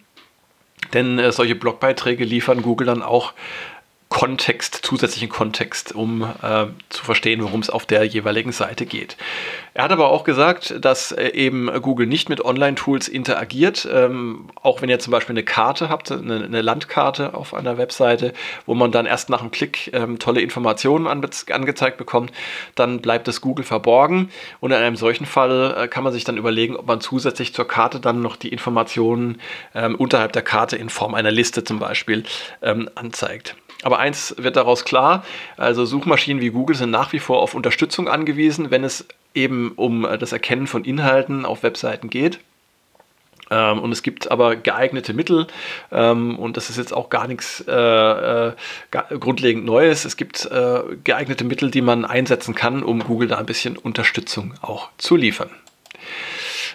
Denn 0.93 1.17
äh, 1.17 1.31
solche 1.31 1.55
Blogbeiträge 1.55 2.25
liefern 2.25 2.61
Google 2.61 2.87
dann 2.87 3.01
auch 3.01 3.33
Kontext, 4.15 4.79
zusätzlichen 4.81 5.27
Kontext, 5.27 5.93
um 5.93 6.21
äh, 6.21 6.67
zu 6.87 7.03
verstehen, 7.03 7.43
worum 7.43 7.59
es 7.59 7.69
auf 7.69 7.85
der 7.85 8.05
jeweiligen 8.05 8.53
Seite 8.53 8.85
geht. 8.85 9.17
Er 9.73 9.83
hat 9.83 9.91
aber 9.91 10.07
auch 10.07 10.23
gesagt, 10.23 10.73
dass 10.79 11.11
äh, 11.11 11.31
eben 11.33 11.69
Google 11.81 12.07
nicht 12.07 12.29
mit 12.29 12.39
Online-Tools 12.39 13.09
interagiert, 13.09 13.85
ähm, 13.91 14.47
auch 14.61 14.81
wenn 14.81 14.87
ihr 14.87 14.99
zum 14.99 15.11
Beispiel 15.11 15.33
eine 15.33 15.43
Karte 15.43 15.89
habt, 15.89 16.13
eine, 16.13 16.45
eine, 16.45 16.61
Landkarte 16.61 17.33
auf 17.33 17.53
einer 17.53 17.77
Webseite, 17.77 18.31
wo 18.65 18.73
man 18.73 18.93
dann 18.93 19.05
erst 19.05 19.29
nach 19.29 19.41
einem 19.41 19.51
Klick 19.51 19.89
ähm, 19.91 20.17
tolle 20.17 20.39
Informationen 20.39 21.07
ange 21.07 21.27
angezeigt 21.51 21.97
bekommt, 21.97 22.31
dann 22.75 23.01
bleibt 23.01 23.27
es 23.27 23.41
Google 23.41 23.65
verborgen 23.65 24.29
und 24.61 24.71
in 24.71 24.77
einem 24.77 24.95
solchen 24.95 25.25
Fall 25.25 25.75
äh, 25.77 25.87
kann 25.89 26.05
man 26.05 26.13
sich 26.13 26.23
dann 26.23 26.37
überlegen, 26.37 26.77
ob 26.77 26.87
man 26.87 27.01
zusätzlich 27.01 27.53
zur 27.53 27.67
Karte 27.67 27.99
dann 27.99 28.21
noch 28.21 28.37
die 28.37 28.47
Informationen 28.47 29.41
ähm, 29.73 29.95
unterhalb 29.95 30.31
der 30.31 30.41
Karte 30.41 30.77
in 30.77 30.87
Form 30.87 31.15
einer 31.15 31.31
Liste 31.31 31.65
zum 31.65 31.79
Beispiel 31.79 32.23
ähm, 32.61 32.89
anzeigt. 32.95 33.57
Aber 33.83 33.99
eins 33.99 34.35
wird 34.37 34.55
daraus 34.55 34.85
klar, 34.85 35.23
also 35.57 35.85
Suchmaschinen 35.85 36.41
wie 36.41 36.49
Google 36.49 36.75
sind 36.75 36.91
nach 36.91 37.13
wie 37.13 37.19
vor 37.19 37.41
auf 37.41 37.53
Unterstützung 37.53 38.07
angewiesen, 38.07 38.71
wenn 38.71 38.83
es 38.83 39.05
eben 39.33 39.73
um 39.75 40.07
das 40.19 40.31
Erkennen 40.31 40.67
von 40.67 40.83
Inhalten 40.85 41.45
auf 41.45 41.63
Webseiten 41.63 42.09
geht. 42.09 42.39
Ähm, 43.51 43.79
und 43.79 43.91
es 43.91 44.01
gibt 44.01 44.31
aber 44.31 44.55
geeignete 44.55 45.13
Mittel, 45.13 45.47
ähm, 45.91 46.39
und 46.39 46.57
das 46.57 46.69
ist 46.69 46.77
jetzt 46.77 46.93
auch 46.93 47.09
gar 47.09 47.27
nichts 47.27 47.63
äh, 47.67 48.47
äh, 48.47 48.53
grundlegend 49.19 49.65
Neues. 49.65 50.05
Es 50.05 50.17
gibt 50.17 50.45
äh, 50.45 50.81
geeignete 51.03 51.43
Mittel, 51.43 51.69
die 51.69 51.81
man 51.81 52.05
einsetzen 52.05 52.55
kann, 52.55 52.81
um 52.81 53.03
Google 53.03 53.27
da 53.27 53.37
ein 53.37 53.45
bisschen 53.45 53.77
Unterstützung 53.77 54.55
auch 54.61 54.89
zu 54.97 55.15
liefern. 55.15 55.49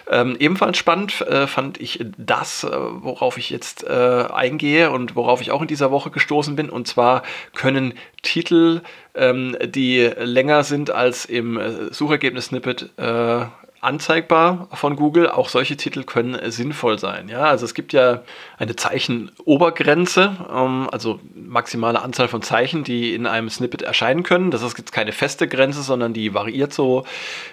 Ähm, 0.09 0.35
ebenfalls 0.39 0.77
spannend 0.77 1.21
äh, 1.21 1.47
fand 1.47 1.79
ich 1.79 2.05
das, 2.17 2.63
äh, 2.63 2.69
worauf 2.71 3.37
ich 3.37 3.49
jetzt 3.49 3.83
äh, 3.83 4.25
eingehe 4.33 4.91
und 4.91 5.15
worauf 5.15 5.41
ich 5.41 5.51
auch 5.51 5.61
in 5.61 5.67
dieser 5.67 5.91
Woche 5.91 6.09
gestoßen 6.09 6.55
bin. 6.55 6.69
Und 6.69 6.87
zwar 6.87 7.23
können 7.53 7.93
Titel, 8.21 8.81
ähm, 9.15 9.57
die 9.63 10.01
länger 10.17 10.63
sind 10.63 10.91
als 10.91 11.25
im 11.25 11.57
äh, 11.57 11.93
Suchergebnis-Snippet, 11.93 12.91
äh, 12.97 13.45
anzeigbar 13.81 14.67
von 14.71 14.95
Google. 14.95 15.29
Auch 15.29 15.49
solche 15.49 15.75
Titel 15.75 16.03
können 16.03 16.39
sinnvoll 16.51 16.99
sein. 16.99 17.29
Ja, 17.29 17.45
also 17.45 17.65
es 17.65 17.73
gibt 17.73 17.93
ja 17.93 18.21
eine 18.59 18.75
Zeichenobergrenze, 18.75 20.37
ähm, 20.53 20.87
also 20.91 21.19
maximale 21.33 22.01
Anzahl 22.01 22.27
von 22.27 22.43
Zeichen, 22.43 22.83
die 22.83 23.15
in 23.15 23.25
einem 23.25 23.49
Snippet 23.49 23.81
erscheinen 23.81 24.21
können. 24.21 24.51
Das 24.51 24.61
ist 24.61 24.77
jetzt 24.77 24.91
keine 24.91 25.11
feste 25.11 25.47
Grenze, 25.47 25.81
sondern 25.81 26.13
die 26.13 26.35
variiert 26.35 26.73
so, 26.73 27.05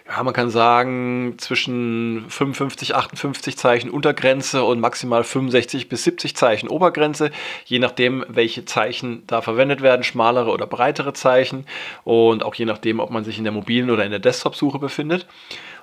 ja, 0.06 0.22
man 0.22 0.34
kann 0.34 0.50
sagen, 0.50 1.36
zwischen 1.38 2.26
55, 2.28 2.94
58 2.94 3.56
Zeichen 3.56 3.88
Untergrenze 3.88 4.64
und 4.64 4.80
maximal 4.80 5.24
65 5.24 5.88
bis 5.88 6.04
70 6.04 6.36
Zeichen 6.36 6.68
Obergrenze, 6.68 7.30
je 7.64 7.78
nachdem, 7.78 8.24
welche 8.28 8.66
Zeichen 8.66 9.22
da 9.26 9.40
verwendet 9.40 9.80
werden, 9.80 10.02
schmalere 10.02 10.50
oder 10.50 10.66
breitere 10.66 11.14
Zeichen 11.14 11.64
und 12.04 12.42
auch 12.42 12.54
je 12.54 12.66
nachdem, 12.66 13.00
ob 13.00 13.10
man 13.10 13.24
sich 13.24 13.38
in 13.38 13.44
der 13.44 13.52
mobilen 13.52 13.88
oder 13.88 14.04
in 14.04 14.10
der 14.10 14.20
Desktop-Suche 14.20 14.78
befindet. 14.78 15.26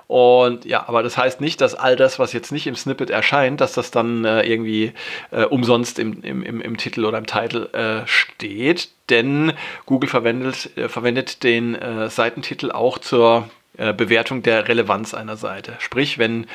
Und 0.08 0.64
ja, 0.64 0.88
aber 0.88 1.02
das 1.02 1.16
heißt 1.18 1.40
nicht, 1.40 1.60
dass 1.60 1.74
all 1.74 1.96
das, 1.96 2.18
was 2.18 2.32
jetzt 2.32 2.52
nicht 2.52 2.66
im 2.66 2.76
Snippet 2.76 3.10
erscheint, 3.10 3.60
dass 3.60 3.72
das 3.72 3.90
dann 3.90 4.24
äh, 4.24 4.42
irgendwie 4.42 4.92
äh, 5.32 5.44
umsonst 5.44 5.98
im, 5.98 6.22
im, 6.22 6.42
im, 6.42 6.60
im, 6.60 6.76
Titel 6.76 7.04
oder 7.04 7.18
im 7.18 7.26
Titel 7.26 7.68
äh, 7.72 8.06
steht, 8.06 8.90
denn 9.10 9.52
Google 9.84 10.08
verwendet, 10.08 10.76
äh, 10.76 10.88
verwendet 10.88 11.42
den 11.42 11.74
äh, 11.74 12.08
Seitentitel 12.08 12.70
auch 12.70 12.98
zur 12.98 13.48
äh, 13.78 13.92
Bewertung 13.92 14.42
der 14.42 14.68
Relevanz 14.68 15.12
einer 15.12 15.36
Seite. 15.36 15.74
Sprich, 15.80 16.18
wenn 16.18 16.46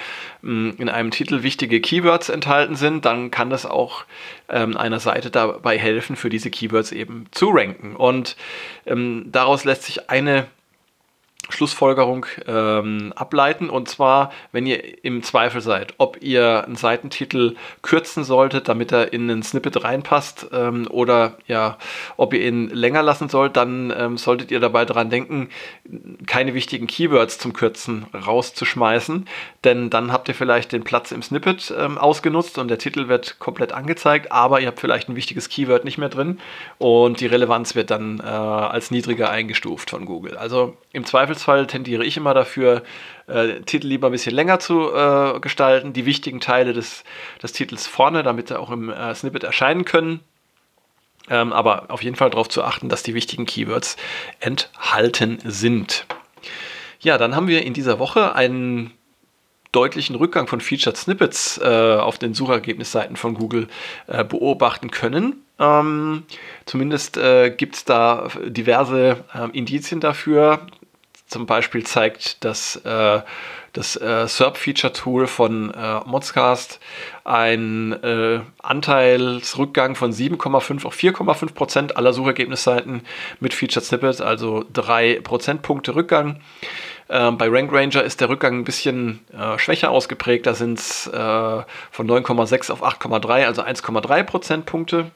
mh, 0.41 0.75
in 0.79 0.89
einem 0.89 1.11
Titel 1.11 1.43
wichtige 1.43 1.79
Keywords 1.79 2.29
enthalten 2.29 2.75
sind, 2.75 3.05
dann 3.05 3.29
kann 3.29 3.49
das 3.51 3.65
auch 3.67 4.05
ähm, 4.49 4.75
einer 4.75 4.99
Seite 4.99 5.29
dabei 5.29 5.77
helfen, 5.77 6.15
für 6.15 6.29
diese 6.29 6.49
Keywords 6.49 6.91
eben 6.91 7.27
zu 7.31 7.49
ranken. 7.49 7.95
Und 7.95 8.37
ähm, 8.87 9.25
daraus 9.31 9.65
lässt 9.65 9.83
sich 9.83 10.09
eine 10.09 10.47
Schlussfolgerung 11.51 12.25
ähm, 12.47 13.13
ableiten. 13.15 13.69
Und 13.69 13.89
zwar, 13.89 14.31
wenn 14.51 14.65
ihr 14.65 15.03
im 15.03 15.23
Zweifel 15.23 15.61
seid, 15.61 15.93
ob 15.97 16.21
ihr 16.21 16.65
einen 16.65 16.75
Seitentitel 16.75 17.55
kürzen 17.81 18.23
solltet, 18.23 18.67
damit 18.67 18.91
er 18.91 19.13
in 19.13 19.29
einen 19.29 19.43
Snippet 19.43 19.83
reinpasst, 19.83 20.47
ähm, 20.51 20.87
oder 20.89 21.37
ja, 21.47 21.77
ob 22.17 22.33
ihr 22.33 22.45
ihn 22.45 22.69
länger 22.69 23.03
lassen 23.03 23.29
sollt, 23.29 23.57
dann 23.57 23.93
ähm, 23.95 24.17
solltet 24.17 24.51
ihr 24.51 24.59
dabei 24.59 24.85
daran 24.85 25.09
denken, 25.09 25.49
keine 26.27 26.53
wichtigen 26.53 26.87
Keywords 26.87 27.37
zum 27.37 27.53
Kürzen 27.53 28.05
rauszuschmeißen. 28.13 29.27
Denn 29.63 29.89
dann 29.89 30.11
habt 30.11 30.27
ihr 30.27 30.35
vielleicht 30.35 30.71
den 30.71 30.83
Platz 30.83 31.11
im 31.11 31.21
Snippet 31.21 31.73
ähm, 31.77 31.97
ausgenutzt 31.97 32.57
und 32.57 32.67
der 32.67 32.77
Titel 32.77 33.07
wird 33.07 33.39
komplett 33.39 33.73
angezeigt, 33.73 34.31
aber 34.31 34.61
ihr 34.61 34.67
habt 34.67 34.79
vielleicht 34.79 35.09
ein 35.09 35.15
wichtiges 35.15 35.49
Keyword 35.49 35.85
nicht 35.85 35.97
mehr 35.97 36.09
drin 36.09 36.39
und 36.77 37.19
die 37.19 37.27
Relevanz 37.27 37.75
wird 37.75 37.91
dann 37.91 38.19
äh, 38.19 38.23
als 38.23 38.91
niedriger 38.91 39.29
eingestuft 39.29 39.89
von 39.89 40.05
Google. 40.05 40.37
Also 40.37 40.75
im 40.93 41.05
Zweifel 41.05 41.37
Zweifelsfall 41.41 41.67
tendiere 41.67 42.05
ich 42.05 42.17
immer 42.17 42.33
dafür, 42.33 42.83
äh, 43.27 43.61
Titel 43.61 43.87
lieber 43.87 44.07
ein 44.07 44.11
bisschen 44.11 44.35
länger 44.35 44.59
zu 44.59 44.93
äh, 44.93 45.39
gestalten, 45.39 45.93
die 45.93 46.05
wichtigen 46.05 46.39
Teile 46.39 46.73
des, 46.73 47.03
des 47.41 47.51
Titels 47.51 47.87
vorne, 47.87 48.23
damit 48.23 48.49
sie 48.49 48.59
auch 48.59 48.69
im 48.69 48.89
äh, 48.89 49.13
Snippet 49.15 49.43
erscheinen 49.43 49.85
können. 49.85 50.21
Ähm, 51.29 51.53
aber 51.53 51.85
auf 51.89 52.03
jeden 52.03 52.15
Fall 52.15 52.29
darauf 52.29 52.49
zu 52.49 52.63
achten, 52.63 52.89
dass 52.89 53.03
die 53.03 53.13
wichtigen 53.13 53.45
Keywords 53.45 53.97
enthalten 54.39 55.39
sind. 55.43 56.05
Ja, 56.99 57.17
dann 57.17 57.35
haben 57.35 57.47
wir 57.47 57.63
in 57.63 57.73
dieser 57.73 57.99
Woche 57.99 58.35
einen 58.35 58.91
deutlichen 59.71 60.15
Rückgang 60.15 60.47
von 60.47 60.59
Featured 60.61 60.97
Snippets 60.97 61.57
äh, 61.63 61.95
auf 61.95 62.17
den 62.17 62.33
Suchergebnisseiten 62.33 63.15
von 63.15 63.35
Google 63.35 63.67
äh, 64.07 64.23
beobachten 64.23 64.91
können. 64.91 65.43
Ähm, 65.59 66.23
zumindest 66.65 67.17
äh, 67.17 67.51
gibt 67.51 67.75
es 67.75 67.85
da 67.85 68.27
diverse 68.45 69.23
ähm, 69.33 69.51
Indizien 69.51 70.01
dafür, 70.01 70.67
zum 71.31 71.45
Beispiel 71.45 71.85
zeigt 71.85 72.43
das, 72.43 72.75
äh, 72.75 73.21
das 73.71 73.95
äh, 73.95 74.27
SERP-Feature-Tool 74.27 75.27
von 75.27 75.73
äh, 75.73 76.01
Modscast 76.05 76.81
einen 77.23 77.93
äh, 78.03 78.41
Anteilsrückgang 78.61 79.95
von 79.95 80.11
7,5 80.11 80.85
auf 80.85 80.93
4,5 80.93 81.53
Prozent 81.53 81.95
aller 81.95 82.11
Suchergebnisseiten 82.11 83.03
mit 83.39 83.53
Featured 83.53 83.85
Snippets, 83.85 84.19
also 84.19 84.65
3 84.73 85.21
Prozentpunkte 85.23 85.95
Rückgang. 85.95 86.41
Ähm, 87.07 87.37
bei 87.37 87.47
Rank 87.47 87.71
Ranger 87.71 88.03
ist 88.03 88.19
der 88.19 88.27
Rückgang 88.27 88.59
ein 88.59 88.63
bisschen 88.65 89.21
äh, 89.31 89.57
schwächer 89.57 89.89
ausgeprägt. 89.89 90.45
Da 90.45 90.53
sind 90.53 90.79
es 90.79 91.07
äh, 91.07 91.11
von 91.91 92.09
9,6 92.09 92.71
auf 92.71 92.83
8,3, 92.83 93.45
also 93.45 93.63
1,3 93.63 94.23
Prozentpunkte. 94.23 95.11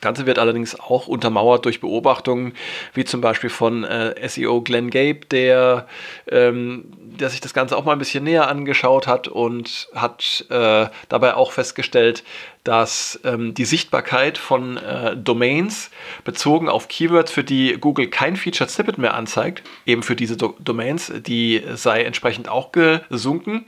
Das 0.00 0.08
Ganze 0.08 0.24
wird 0.24 0.38
allerdings 0.38 0.80
auch 0.80 1.08
untermauert 1.08 1.66
durch 1.66 1.80
Beobachtungen, 1.80 2.54
wie 2.94 3.04
zum 3.04 3.20
Beispiel 3.20 3.50
von 3.50 3.84
äh, 3.84 4.14
SEO 4.26 4.62
Glenn 4.62 4.88
Gabe, 4.88 5.26
der, 5.30 5.86
ähm, 6.30 6.86
der 6.96 7.28
sich 7.28 7.42
das 7.42 7.52
Ganze 7.52 7.76
auch 7.76 7.84
mal 7.84 7.92
ein 7.92 7.98
bisschen 7.98 8.24
näher 8.24 8.48
angeschaut 8.48 9.06
hat 9.06 9.28
und 9.28 9.88
hat 9.94 10.46
äh, 10.48 10.86
dabei 11.10 11.34
auch 11.34 11.52
festgestellt, 11.52 12.24
dass 12.64 13.20
ähm, 13.24 13.52
die 13.52 13.66
Sichtbarkeit 13.66 14.38
von 14.38 14.78
äh, 14.78 15.18
Domains 15.18 15.90
bezogen 16.24 16.70
auf 16.70 16.88
Keywords, 16.88 17.30
für 17.30 17.44
die 17.44 17.76
Google 17.78 18.06
kein 18.06 18.36
Featured 18.36 18.70
Snippet 18.70 18.96
mehr 18.96 19.12
anzeigt, 19.12 19.62
eben 19.84 20.02
für 20.02 20.16
diese 20.16 20.38
Do 20.38 20.56
Domains, 20.60 21.12
die 21.14 21.62
sei 21.74 22.04
entsprechend 22.04 22.48
auch 22.48 22.72
gesunken. 22.72 23.66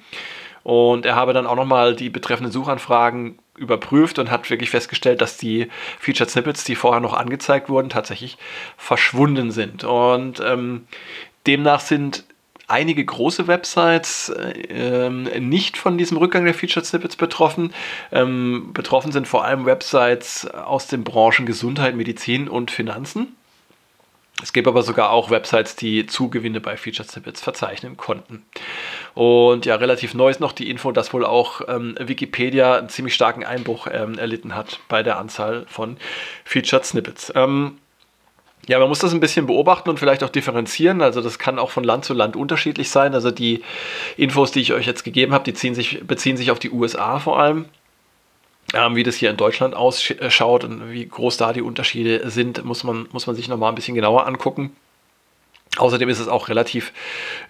Und 0.62 1.04
er 1.04 1.14
habe 1.14 1.34
dann 1.34 1.46
auch 1.46 1.56
nochmal 1.56 1.94
die 1.94 2.08
betreffenden 2.08 2.52
Suchanfragen 2.52 3.38
überprüft 3.56 4.18
und 4.18 4.30
hat 4.30 4.48
wirklich 4.50 4.70
festgestellt, 4.70 5.20
dass 5.20 5.36
die 5.36 5.68
Featured 5.98 6.30
Snippets, 6.30 6.64
die 6.64 6.74
vorher 6.74 7.00
noch 7.00 7.14
angezeigt 7.14 7.68
wurden, 7.68 7.90
tatsächlich 7.90 8.38
verschwunden 8.76 9.50
sind. 9.50 9.84
Und 9.84 10.40
ähm, 10.40 10.86
demnach 11.46 11.80
sind 11.80 12.24
einige 12.66 13.04
große 13.04 13.46
Websites 13.46 14.30
äh, 14.30 15.10
nicht 15.10 15.76
von 15.76 15.98
diesem 15.98 16.16
Rückgang 16.16 16.44
der 16.44 16.54
Featured 16.54 16.86
Snippets 16.86 17.16
betroffen. 17.16 17.74
Ähm, 18.10 18.70
betroffen 18.72 19.12
sind 19.12 19.28
vor 19.28 19.44
allem 19.44 19.66
Websites 19.66 20.46
aus 20.46 20.86
den 20.86 21.04
Branchen 21.04 21.44
Gesundheit, 21.44 21.94
Medizin 21.94 22.48
und 22.48 22.70
Finanzen. 22.70 23.36
Es 24.42 24.52
gibt 24.52 24.66
aber 24.66 24.82
sogar 24.82 25.10
auch 25.10 25.30
Websites, 25.30 25.76
die 25.76 26.06
Zugewinne 26.06 26.60
bei 26.60 26.76
Featured 26.76 27.08
Snippets 27.08 27.40
verzeichnen 27.40 27.96
konnten. 27.96 28.44
Und 29.14 29.66
ja, 29.66 29.76
relativ 29.76 30.14
neu 30.14 30.30
ist 30.30 30.40
noch 30.40 30.52
die 30.52 30.68
Info, 30.68 30.90
dass 30.92 31.12
wohl 31.12 31.24
auch 31.24 31.62
ähm, 31.68 31.96
Wikipedia 32.00 32.76
einen 32.76 32.88
ziemlich 32.88 33.14
starken 33.14 33.44
Einbruch 33.44 33.86
ähm, 33.90 34.18
erlitten 34.18 34.54
hat 34.54 34.80
bei 34.88 35.02
der 35.02 35.18
Anzahl 35.18 35.64
von 35.68 35.96
Featured 36.44 36.84
Snippets. 36.84 37.32
Ähm, 37.36 37.78
ja, 38.68 38.78
man 38.78 38.88
muss 38.88 39.00
das 39.00 39.12
ein 39.12 39.20
bisschen 39.20 39.46
beobachten 39.46 39.90
und 39.90 39.98
vielleicht 39.98 40.22
auch 40.22 40.28
differenzieren. 40.28 41.02
Also 41.02 41.20
das 41.20 41.38
kann 41.38 41.58
auch 41.58 41.70
von 41.70 41.82
Land 41.82 42.04
zu 42.04 42.14
Land 42.14 42.36
unterschiedlich 42.36 42.90
sein. 42.90 43.14
Also 43.14 43.30
die 43.30 43.62
Infos, 44.16 44.52
die 44.52 44.60
ich 44.60 44.72
euch 44.72 44.86
jetzt 44.86 45.02
gegeben 45.02 45.32
habe, 45.32 45.50
die 45.50 45.74
sich, 45.74 46.06
beziehen 46.06 46.36
sich 46.36 46.50
auf 46.50 46.60
die 46.60 46.70
USA 46.70 47.18
vor 47.18 47.40
allem. 47.40 47.66
Ähm, 48.74 48.96
wie 48.96 49.02
das 49.02 49.16
hier 49.16 49.30
in 49.30 49.36
Deutschland 49.36 49.74
ausschaut 49.74 50.64
und 50.64 50.90
wie 50.90 51.06
groß 51.06 51.36
da 51.36 51.52
die 51.52 51.62
Unterschiede 51.62 52.30
sind, 52.30 52.64
muss 52.64 52.84
man, 52.84 53.08
muss 53.12 53.26
man 53.26 53.36
sich 53.36 53.48
nochmal 53.48 53.70
ein 53.70 53.74
bisschen 53.74 53.94
genauer 53.94 54.26
angucken. 54.26 54.74
Außerdem 55.78 56.10
ist 56.10 56.18
es 56.18 56.28
auch 56.28 56.48
relativ 56.48 56.92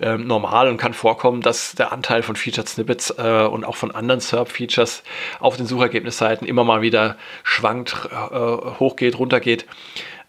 äh, 0.01 0.17
normal 0.17 0.69
und 0.69 0.77
kann 0.77 0.95
vorkommen, 0.95 1.41
dass 1.41 1.75
der 1.75 1.93
Anteil 1.93 2.23
von 2.23 2.37
Featured 2.37 2.69
Snippets 2.69 3.11
äh, 3.19 3.49
und 3.51 3.65
auch 3.65 3.75
von 3.75 3.91
anderen 3.91 4.21
SERP-Features 4.21 5.03
auf 5.41 5.57
den 5.57 5.67
Suchergebnisseiten 5.67 6.47
immer 6.47 6.63
mal 6.63 6.83
wieder 6.83 7.17
schwankt, 7.43 8.09
äh, 8.13 8.37
hochgeht, 8.79 9.19
runtergeht. 9.19 9.67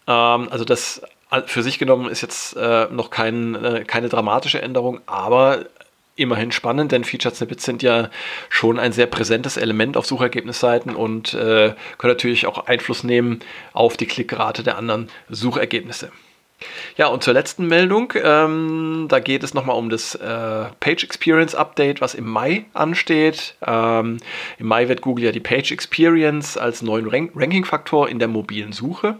Ähm, 0.07 0.47
also 0.49 0.65
das 0.65 1.03
für 1.45 1.63
sich 1.63 1.77
genommen 1.79 2.09
ist 2.09 2.21
jetzt 2.21 2.55
äh, 2.55 2.87
noch 2.91 3.09
kein, 3.09 3.55
äh, 3.55 3.83
keine 3.85 4.09
dramatische 4.09 4.61
Änderung, 4.61 5.01
aber 5.05 5.65
immerhin 6.15 6.51
spannend, 6.51 6.91
denn 6.91 7.03
Featured 7.03 7.35
Snippets 7.35 7.63
sind 7.63 7.81
ja 7.81 8.09
schon 8.49 8.79
ein 8.79 8.91
sehr 8.91 9.07
präsentes 9.07 9.57
Element 9.57 9.97
auf 9.97 10.05
Suchergebnisseiten 10.05 10.95
und 10.95 11.33
äh, 11.33 11.73
können 11.97 12.13
natürlich 12.13 12.45
auch 12.45 12.67
Einfluss 12.67 13.03
nehmen 13.03 13.39
auf 13.73 13.97
die 13.97 14.05
Klickrate 14.05 14.63
der 14.63 14.77
anderen 14.77 15.09
Suchergebnisse. 15.29 16.11
Ja, 16.95 17.07
und 17.07 17.23
zur 17.23 17.33
letzten 17.33 17.67
Meldung, 17.67 18.13
ähm, 18.15 19.07
da 19.09 19.19
geht 19.19 19.43
es 19.43 19.53
nochmal 19.53 19.75
um 19.75 19.89
das 19.89 20.15
äh, 20.15 20.65
Page 20.79 21.03
Experience 21.03 21.55
Update, 21.55 21.99
was 21.99 22.13
im 22.13 22.25
Mai 22.25 22.65
ansteht. 22.73 23.55
Ähm, 23.65 24.17
Im 24.59 24.67
Mai 24.67 24.87
wird 24.87 25.01
Google 25.01 25.25
ja 25.25 25.31
die 25.31 25.39
Page 25.39 25.71
Experience 25.71 26.57
als 26.57 26.81
neuen 26.81 27.09
Rank 27.09 27.31
Ranking-Faktor 27.35 28.07
in 28.07 28.19
der 28.19 28.27
mobilen 28.27 28.71
Suche 28.71 29.17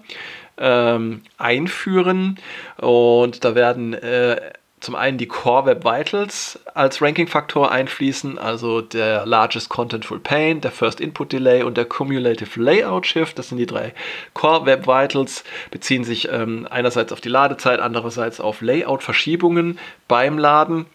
ähm, 0.57 1.21
einführen. 1.38 2.39
Und 2.77 3.43
da 3.43 3.55
werden 3.55 3.93
äh, 3.93 4.53
zum 4.84 4.96
einen 4.96 5.18
die 5.18 5.28
Core 5.28 5.66
Web 5.66 5.86
Vitals 5.86 6.60
als 6.74 7.02
Ranking-Faktor 7.02 7.72
einfließen, 7.72 8.38
also 8.38 8.82
der 8.82 9.25
Largest 9.25 9.70
Contentful 9.70 10.20
Paint, 10.20 10.66
der 10.66 10.72
First 10.72 11.00
Input 11.00 11.32
Delay 11.32 11.63
und 11.63 11.78
der 11.78 11.86
Cumulative 11.86 12.62
Layout 12.62 13.08
Shift. 13.08 13.40
Das 13.40 13.48
sind 13.48 13.60
die 13.60 13.66
drei 13.66 13.94
Core 14.34 14.66
Web 14.66 14.86
Vitals, 14.86 15.46
beziehen 15.72 16.04
sich 16.04 16.28
ähm, 16.30 16.68
einerseits 16.70 17.13
auf 17.13 17.22
die 17.22 17.30
Ladezeit, 17.30 17.80
andererseits 17.80 18.42
auf 18.42 18.60
Layout-Verschiebungen 18.60 19.80
beim 20.10 20.38
Laden. 20.38 20.86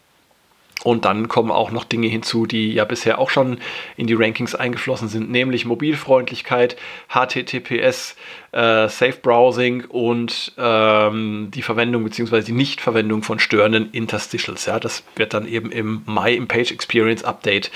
Und 0.84 1.04
dann 1.04 1.26
kommen 1.26 1.50
auch 1.50 1.72
noch 1.72 1.84
Dinge 1.84 2.06
hinzu, 2.06 2.46
die 2.46 2.72
ja 2.72 2.84
bisher 2.84 3.18
auch 3.18 3.30
schon 3.30 3.58
in 3.96 4.06
die 4.06 4.14
Rankings 4.14 4.54
eingeflossen 4.54 5.08
sind, 5.08 5.30
nämlich 5.30 5.64
Mobilfreundlichkeit, 5.64 6.76
HTTPS, 7.08 8.14
äh, 8.52 8.88
Safe 8.88 9.16
Browsing 9.20 9.84
und 9.86 10.52
ähm, 10.56 11.50
die 11.52 11.62
Verwendung 11.62 12.04
bzw. 12.04 12.42
die 12.42 12.52
Nichtverwendung 12.52 13.22
von 13.22 13.38
störenden 13.38 13.90
Interstitials. 13.92 14.66
Ja, 14.66 14.78
das 14.78 15.02
wird 15.16 15.34
dann 15.34 15.46
eben 15.46 15.70
im 15.70 16.02
Mai 16.06 16.34
im 16.34 16.48
Page 16.48 16.70
Experience 16.70 17.24
Update 17.24 17.70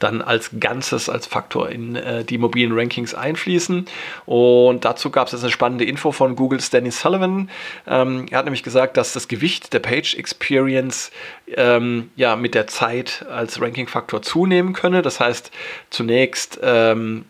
dann 0.00 0.20
als 0.20 0.50
Ganzes, 0.58 1.08
als 1.08 1.26
Faktor 1.26 1.70
in 1.70 1.96
äh, 1.96 2.24
die 2.24 2.38
mobilen 2.38 2.72
Rankings 2.72 3.14
einfließen. 3.14 3.86
Und 4.26 4.84
dazu 4.84 5.10
gab 5.10 5.28
es 5.28 5.32
jetzt 5.32 5.42
eine 5.42 5.52
spannende 5.52 5.84
Info 5.84 6.12
von 6.12 6.36
Googles 6.36 6.70
Danny 6.70 6.90
Sullivan. 6.90 7.50
Ähm, 7.86 8.26
er 8.30 8.38
hat 8.38 8.44
nämlich 8.44 8.62
gesagt, 8.62 8.96
dass 8.96 9.12
das 9.12 9.28
Gewicht 9.28 9.72
der 9.72 9.78
Page 9.78 10.14
Experience 10.14 11.10
ähm, 11.56 12.10
ja 12.16 12.36
mit 12.36 12.47
der 12.54 12.66
Zeit 12.66 13.24
als 13.30 13.60
Ranking-Faktor 13.60 14.22
zunehmen 14.22 14.72
könne. 14.72 15.02
Das 15.02 15.20
heißt, 15.20 15.50
zunächst 15.90 16.58
ähm, 16.62 17.24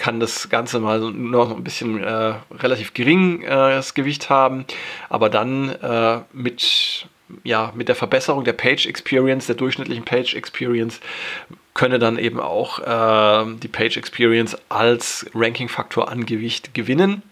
kann 0.00 0.18
das 0.18 0.48
Ganze 0.48 0.80
mal 0.80 0.98
noch 0.98 1.54
ein 1.54 1.62
bisschen 1.62 2.02
äh, 2.02 2.34
relativ 2.58 2.94
geringes 2.94 3.90
äh, 3.90 3.94
Gewicht 3.94 4.30
haben, 4.30 4.64
aber 5.08 5.28
dann 5.28 5.68
äh, 5.68 6.20
mit, 6.32 7.06
ja, 7.44 7.72
mit 7.74 7.88
der 7.88 7.94
Verbesserung 7.94 8.44
der 8.44 8.54
Page 8.54 8.86
Experience, 8.86 9.46
der 9.46 9.56
durchschnittlichen 9.56 10.04
Page 10.04 10.34
Experience, 10.34 11.00
könne 11.74 11.98
dann 11.98 12.18
eben 12.18 12.40
auch 12.40 12.78
äh, 12.80 13.54
die 13.62 13.68
Page 13.68 13.98
Experience 13.98 14.56
als 14.70 15.26
Ranking-Faktor 15.34 16.08
an 16.10 16.26
Gewicht 16.26 16.74
gewinnen. 16.74 17.22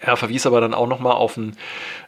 Er 0.00 0.16
verwies 0.16 0.46
aber 0.46 0.60
dann 0.60 0.74
auch 0.74 0.86
nochmal 0.86 1.12
auf, 1.12 1.36
ein, 1.36 1.56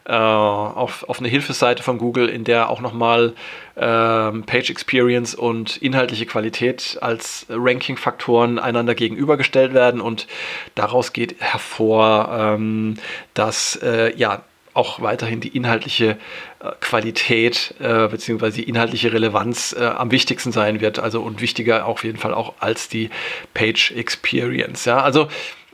äh, 0.05 0.13
auf, 0.13 1.07
auf 1.09 1.19
eine 1.19 1.27
Hilfeseite 1.27 1.83
von 1.83 1.97
Google, 1.97 2.29
in 2.29 2.43
der 2.43 2.69
auch 2.69 2.81
nochmal 2.81 3.33
ähm, 3.77 4.43
Page 4.43 4.69
Experience 4.69 5.35
und 5.35 5.77
inhaltliche 5.77 6.25
Qualität 6.25 6.97
als 7.01 7.45
Ranking-Faktoren 7.49 8.59
einander 8.59 8.95
gegenübergestellt 8.95 9.73
werden. 9.73 10.01
Und 10.01 10.27
daraus 10.75 11.13
geht 11.13 11.35
hervor, 11.39 12.29
ähm, 12.31 12.97
dass 13.33 13.75
äh, 13.81 14.15
ja 14.15 14.43
auch 14.73 15.01
weiterhin 15.01 15.41
die 15.41 15.49
inhaltliche 15.49 16.17
äh, 16.59 16.71
Qualität 16.79 17.73
äh, 17.79 18.07
bzw. 18.07 18.51
die 18.51 18.63
inhaltliche 18.69 19.11
Relevanz 19.11 19.75
äh, 19.77 19.83
am 19.83 20.11
wichtigsten 20.11 20.51
sein 20.51 20.79
wird. 20.79 20.99
Also 20.99 21.21
und 21.21 21.41
wichtiger 21.41 21.85
auf 21.85 22.03
jeden 22.03 22.17
Fall 22.17 22.33
auch 22.33 22.53
als 22.59 22.87
die 22.87 23.09
Page 23.53 23.91
Experience. 23.91 24.85
Ja, 24.85 25.01
also 25.01 25.27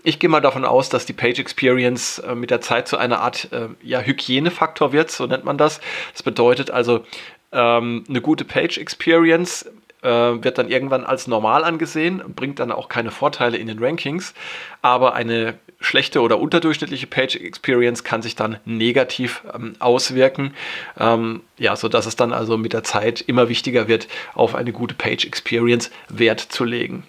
ich 0.05 0.19
gehe 0.19 0.29
mal 0.29 0.39
davon 0.39 0.63
aus, 0.65 0.89
dass 0.89 1.05
die 1.05 1.13
Page 1.13 1.39
Experience 1.39 2.19
äh, 2.19 2.35
mit 2.35 2.51
der 2.51 2.61
Zeit 2.61 2.87
zu 2.87 2.97
einer 2.97 3.19
Art 3.19 3.49
äh, 3.51 3.69
ja, 3.81 3.99
Hygienefaktor 3.99 4.93
wird, 4.93 5.11
so 5.11 5.25
nennt 5.25 5.43
man 5.43 5.57
das. 5.57 5.81
Das 6.13 6.23
bedeutet 6.23 6.71
also, 6.71 7.03
ähm, 7.51 8.03
eine 8.07 8.21
gute 8.21 8.45
Page 8.45 8.77
Experience 8.77 9.69
äh, 10.03 10.09
wird 10.09 10.57
dann 10.57 10.69
irgendwann 10.69 11.03
als 11.03 11.27
normal 11.27 11.63
angesehen, 11.63 12.21
bringt 12.35 12.59
dann 12.59 12.71
auch 12.71 12.87
keine 12.87 13.11
Vorteile 13.11 13.57
in 13.57 13.67
den 13.67 13.79
Rankings, 13.79 14.33
aber 14.81 15.15
eine 15.15 15.57
schlechte 15.79 16.21
oder 16.21 16.39
unterdurchschnittliche 16.39 17.07
Page 17.07 17.35
Experience 17.35 18.03
kann 18.03 18.21
sich 18.21 18.35
dann 18.35 18.57
negativ 18.65 19.43
ähm, 19.53 19.75
auswirken, 19.79 20.53
ähm, 20.99 21.41
ja, 21.57 21.75
sodass 21.75 22.05
es 22.05 22.15
dann 22.15 22.31
also 22.31 22.57
mit 22.57 22.73
der 22.73 22.83
Zeit 22.83 23.21
immer 23.21 23.49
wichtiger 23.49 23.87
wird, 23.87 24.07
auf 24.35 24.55
eine 24.55 24.71
gute 24.71 24.95
Page 24.95 25.25
Experience 25.25 25.91
Wert 26.09 26.39
zu 26.39 26.63
legen. 26.63 27.03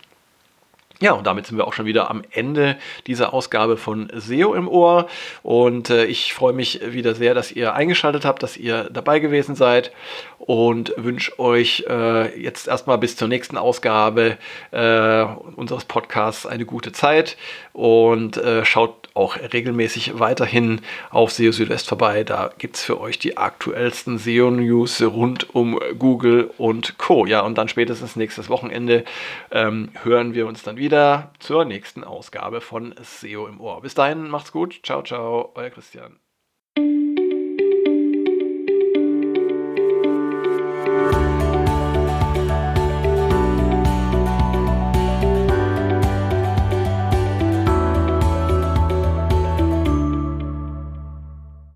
Ja, 0.99 1.13
und 1.13 1.27
damit 1.27 1.47
sind 1.47 1.59
wir 1.59 1.67
auch 1.67 1.75
schon 1.75 1.85
wieder 1.85 2.11
am 2.11 2.23
Ende 2.31 2.79
dieser 3.07 3.35
Ausgabe 3.35 3.77
von 3.77 4.11
SEO 4.15 4.55
im 4.55 4.67
Ohr. 4.67 5.09
Und 5.43 5.91
äh, 5.91 6.07
ich 6.07 6.33
freue 6.33 6.55
mich 6.55 6.81
wieder 6.93 7.15
sehr, 7.15 7.35
dass 7.35 7.53
ihr 7.53 7.75
eingeschaltet 7.75 8.25
habt, 8.25 8.43
dass 8.43 8.57
ihr 8.57 8.89
dabei 8.91 9.19
gewesen 9.19 9.57
seid 9.57 9.93
und 10.39 10.95
wünsche 10.97 11.39
euch 11.39 11.85
äh, 11.89 12.41
jetzt 12.41 12.69
erstmal 12.69 12.97
bis 12.97 13.17
zur 13.17 13.29
nächsten 13.29 13.59
Ausgabe 13.59 14.39
äh, 14.71 15.23
unseres 15.57 15.85
Podcasts 15.85 16.47
eine 16.47 16.65
gute 16.65 16.93
Zeit 16.93 17.37
und 17.75 18.39
äh, 18.39 18.65
schaut 18.65 19.07
auch 19.17 19.37
regelmäßig 19.53 20.19
weiterhin 20.19 20.83
auf 21.11 21.33
SEO 21.33 21.51
Südwest 21.51 21.89
vorbei. 21.89 22.23
Da 22.23 22.51
gibt 22.59 22.77
es 22.77 22.85
für 22.85 23.01
euch 23.01 23.19
die 23.19 23.39
aktuellsten 23.39 24.19
SEO-News 24.19 25.03
rund 25.03 25.55
um 25.55 25.81
Google 25.99 26.51
und 26.59 26.99
Co. 26.99 27.25
Ja, 27.25 27.41
und 27.41 27.57
dann 27.57 27.69
spätestens 27.69 28.15
nächstes 28.17 28.51
Wochenende 28.51 29.05
ähm, 29.51 29.89
hören 30.03 30.35
wir 30.35 30.47
uns 30.47 30.63
dann 30.63 30.77
wieder 30.87 31.33
zur 31.41 31.65
nächsten 31.65 32.05
Ausgabe 32.05 32.61
von 32.61 32.95
SEO 33.03 33.49
im 33.49 33.61
Ohr. 33.61 33.83
Bis 33.83 33.95
dahin, 33.95 34.29
macht's 34.29 34.53
gut. 34.53 34.81
Ciao, 34.85 35.03
ciao, 35.03 35.51
euer 35.57 35.71
Christian. 35.71 36.21